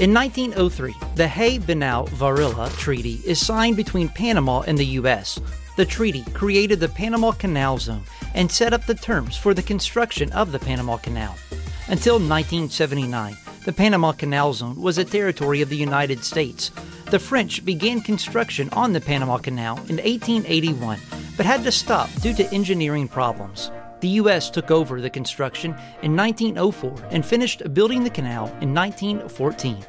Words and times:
In 0.00 0.12
1903, 0.12 0.94
the 1.14 1.28
Hay-Bunau-Varilla 1.28 2.70
Treaty 2.78 3.20
is 3.26 3.44
signed 3.44 3.76
between 3.76 4.08
Panama 4.08 4.62
and 4.62 4.78
the 4.78 4.86
U.S., 5.00 5.38
the 5.76 5.84
treaty 5.84 6.24
created 6.32 6.80
the 6.80 6.88
Panama 6.88 7.32
Canal 7.32 7.76
Zone 7.78 8.02
and 8.34 8.50
set 8.50 8.72
up 8.72 8.86
the 8.86 8.94
terms 8.94 9.36
for 9.36 9.52
the 9.52 9.62
construction 9.62 10.32
of 10.32 10.50
the 10.52 10.58
Panama 10.58 10.96
Canal. 10.96 11.36
Until 11.88 12.14
1979, 12.14 13.36
the 13.66 13.72
Panama 13.74 14.12
Canal 14.12 14.54
Zone 14.54 14.80
was 14.80 14.96
a 14.96 15.04
territory 15.04 15.60
of 15.60 15.68
the 15.68 15.76
United 15.76 16.24
States. 16.24 16.70
The 17.10 17.18
French 17.18 17.62
began 17.62 18.00
construction 18.00 18.70
on 18.70 18.94
the 18.94 19.02
Panama 19.02 19.36
Canal 19.36 19.76
in 19.88 19.96
1881, 19.96 20.98
but 21.36 21.44
had 21.44 21.62
to 21.64 21.72
stop 21.72 22.10
due 22.22 22.34
to 22.34 22.54
engineering 22.54 23.06
problems. 23.06 23.70
The 24.06 24.22
U.S. 24.22 24.50
took 24.50 24.70
over 24.70 25.00
the 25.00 25.10
construction 25.10 25.72
in 26.02 26.14
1904 26.14 27.08
and 27.10 27.26
finished 27.26 27.74
building 27.74 28.04
the 28.04 28.08
canal 28.08 28.46
in 28.60 28.72
1914. 28.72 29.84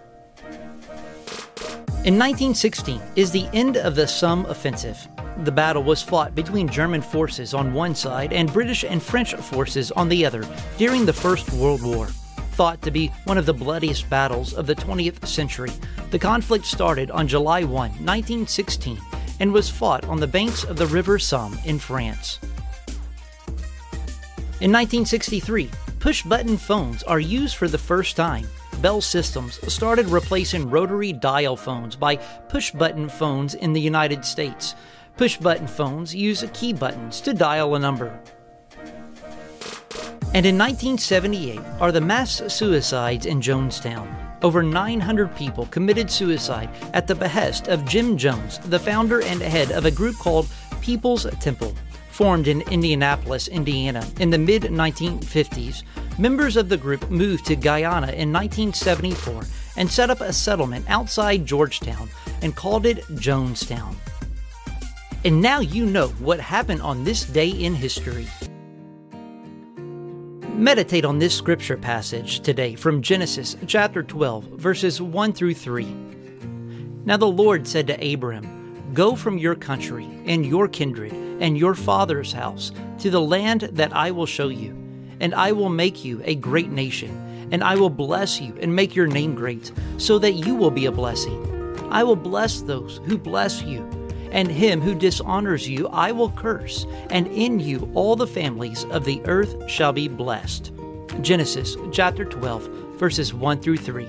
In 2.04 2.18
1916 2.18 3.00
is 3.16 3.30
the 3.30 3.48
end 3.54 3.78
of 3.78 3.94
the 3.94 4.08
Somme 4.08 4.48
Offensive. 4.48 5.08
The 5.44 5.52
battle 5.52 5.84
was 5.84 6.02
fought 6.02 6.34
between 6.34 6.68
German 6.68 7.04
forces 7.04 7.54
on 7.54 7.76
one 7.76 7.94
side 7.94 8.34
and 8.34 8.52
British 8.52 8.84
and 8.84 9.04
French 9.04 9.36
forces 9.36 9.92
on 9.92 10.10
the 10.10 10.26
other 10.26 10.44
during 10.80 11.06
the 11.06 11.14
First 11.14 11.54
World 11.54 11.84
War. 11.84 12.08
Thought 12.54 12.82
to 12.82 12.90
be 12.90 13.12
one 13.26 13.38
of 13.38 13.46
the 13.46 13.54
bloodiest 13.54 14.10
battles 14.10 14.52
of 14.56 14.66
the 14.66 14.74
20th 14.74 15.28
century, 15.28 15.70
the 16.10 16.18
conflict 16.18 16.66
started 16.66 17.12
on 17.12 17.28
July 17.28 17.64
1, 17.64 17.72
1916, 17.72 19.00
and 19.40 19.54
was 19.54 19.70
fought 19.70 20.06
on 20.06 20.20
the 20.20 20.26
banks 20.26 20.64
of 20.64 20.76
the 20.76 20.88
River 20.88 21.20
Somme 21.20 21.60
in 21.66 21.78
France. 21.78 22.40
In 24.60 24.72
1963, 24.72 25.70
push 26.00 26.24
button 26.24 26.58
phones 26.58 27.04
are 27.04 27.20
used 27.20 27.58
for 27.58 27.68
the 27.68 27.78
first 27.78 28.16
time. 28.16 28.48
Bell 28.82 29.02
Systems 29.02 29.60
started 29.72 30.08
replacing 30.08 30.68
rotary 30.68 31.14
dial 31.14 31.56
phones 31.56 31.96
by 31.96 32.16
push 32.16 32.72
button 32.72 33.08
phones 33.08 33.54
in 33.54 33.72
the 33.72 33.80
United 33.80 34.26
States. 34.26 34.74
Push 35.16 35.38
button 35.38 35.68
phones 35.68 36.16
use 36.16 36.44
key 36.54 36.74
buttons 36.74 37.22
to 37.22 37.36
dial 37.36 37.76
a 37.76 37.80
number. 37.80 38.20
And 40.34 40.44
in 40.44 40.58
1978 40.58 41.60
are 41.80 41.92
the 41.92 42.02
mass 42.02 42.42
suicides 42.52 43.28
in 43.28 43.40
Jonestown. 43.40 44.12
Over 44.42 44.64
900 44.64 45.36
people 45.36 45.68
committed 45.68 46.10
suicide 46.10 46.72
at 46.96 47.06
the 47.06 47.14
behest 47.14 47.68
of 47.68 47.86
Jim 47.86 48.18
Jones, 48.18 48.58
the 48.58 48.80
founder 48.80 49.22
and 49.22 49.40
head 49.40 49.72
of 49.72 49.86
a 49.86 49.92
group 49.92 50.16
called 50.16 50.48
People's 50.82 51.28
Temple. 51.40 51.76
Formed 52.18 52.48
in 52.48 52.62
Indianapolis, 52.62 53.48
Indiana 53.48 54.04
in 54.20 54.32
the 54.32 54.40
mid 54.40 54.64
1950s, 54.64 55.84
members 56.18 56.58
of 56.58 56.68
the 56.68 56.76
group 56.76 57.12
moved 57.12 57.46
to 57.46 57.56
Guyana 57.56 58.08
in 58.08 58.34
1974 58.34 59.44
and 59.76 59.88
set 59.88 60.10
up 60.10 60.22
a 60.22 60.34
settlement 60.34 60.84
outside 60.90 61.46
Georgetown 61.46 62.10
and 62.42 62.56
called 62.56 62.88
it 62.88 63.06
Jonestown. 63.18 63.94
And 65.26 65.44
now 65.44 65.60
you 65.60 65.86
know 65.86 66.08
what 66.18 66.40
happened 66.40 66.82
on 66.82 67.04
this 67.04 67.24
day 67.24 67.50
in 67.50 67.76
history. 67.76 68.26
Meditate 70.56 71.06
on 71.06 71.20
this 71.20 71.38
scripture 71.38 71.78
passage 71.78 72.40
today 72.40 72.74
from 72.74 73.04
Genesis 73.04 73.56
chapter 73.68 74.02
12, 74.02 74.44
verses 74.54 75.00
1 75.00 75.34
through 75.34 75.54
3. 75.54 75.86
Now 77.06 77.18
the 77.18 77.28
Lord 77.28 77.68
said 77.68 77.86
to 77.86 78.14
Abram, 78.14 78.92
Go 78.96 79.16
from 79.16 79.38
your 79.38 79.54
country 79.54 80.10
and 80.26 80.44
your 80.44 80.68
kindred 80.68 81.27
and 81.40 81.58
your 81.58 81.76
father's 81.76 82.34
house 82.34 82.72
to 83.00 83.10
the 83.10 83.22
land 83.22 83.62
that 83.74 83.96
I 83.96 84.12
will 84.12 84.26
show 84.26 84.50
you, 84.50 84.72
and 85.20 85.34
I 85.36 85.52
will 85.52 85.70
make 85.70 86.04
you 86.04 86.22
a 86.26 86.36
great 86.36 86.70
nation, 86.70 87.50
and 87.52 87.64
I 87.64 87.76
will 87.76 87.90
bless 87.90 88.42
you 88.42 88.56
and 88.62 88.76
make 88.76 88.96
your 88.96 89.08
name 89.08 89.36
great, 89.36 89.72
so 89.98 90.20
that 90.20 90.34
you 90.34 90.56
will 90.56 90.72
be 90.72 90.86
a 90.86 90.92
blessing. 90.92 91.44
I 91.90 92.04
will 92.04 92.16
bless 92.16 92.62
those 92.62 93.00
who 93.06 93.18
bless 93.18 93.62
you 93.62 93.88
and 94.32 94.50
him 94.50 94.82
who 94.82 94.96
dishonors 94.96 95.68
you 95.68 95.88
I 95.90 96.12
will 96.12 96.32
curse, 96.32 96.86
and 97.10 97.28
in 97.28 97.60
you 97.60 97.90
all 97.94 98.16
the 98.16 98.28
families 98.28 98.86
of 98.86 99.06
the 99.06 99.22
earth 99.26 99.70
shall 99.70 99.94
be 99.94 100.08
blessed. 100.08 100.72
Genesis 101.22 101.78
chapter 101.92 102.26
12, 102.26 102.68
verses 102.98 103.34
1 103.34 103.62
through 103.62 103.78
3. 103.78 104.08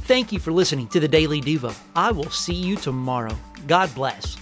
Thank 0.00 0.32
you 0.32 0.38
for 0.38 0.52
listening 0.52 0.88
to 0.88 1.00
the 1.00 1.08
Daily 1.08 1.40
Devo. 1.40 1.74
I 1.96 2.12
will 2.12 2.30
see 2.30 2.54
you 2.54 2.76
tomorrow. 2.76 3.36
God 3.66 3.94
bless. 3.94 4.36